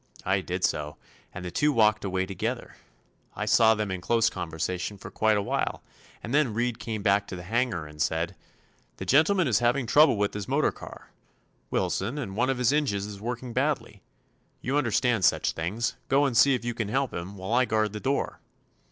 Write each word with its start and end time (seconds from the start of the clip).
I 0.25 0.41
did 0.41 0.63
so, 0.63 0.97
and 1.31 1.45
the 1.45 1.51
two 1.51 1.71
walked 1.71 2.03
away 2.03 2.25
together. 2.25 2.75
I 3.35 3.45
saw 3.45 3.75
them 3.75 3.91
in 3.91 4.01
close 4.01 4.31
conversation 4.31 4.97
for 4.97 5.11
quite 5.11 5.37
a 5.37 5.43
while, 5.43 5.83
and 6.23 6.33
then 6.33 6.55
Reed 6.55 6.79
came 6.79 7.03
back 7.03 7.27
to 7.27 7.35
the 7.35 7.43
hangar 7.43 7.85
and 7.85 8.01
said: 8.01 8.35
'The 8.97 9.05
gentleman 9.05 9.47
is 9.47 9.59
having 9.59 9.85
trouble 9.85 10.17
with 10.17 10.33
his 10.33 10.47
motor 10.47 10.71
car, 10.71 11.11
Wilson, 11.69 12.17
and 12.17 12.35
one 12.35 12.49
of 12.49 12.57
his 12.57 12.73
engines 12.73 13.05
is 13.05 13.21
working 13.21 13.53
badly. 13.53 14.01
You 14.59 14.75
understand 14.75 15.23
such 15.23 15.51
things; 15.51 15.95
go 16.09 16.25
and 16.25 16.35
see 16.35 16.55
if 16.55 16.65
you 16.65 16.73
can 16.73 16.87
help 16.87 17.13
him, 17.13 17.37
while 17.37 17.53
I 17.53 17.65
guard 17.65 17.93
the 17.93 17.99
door. 17.99 18.39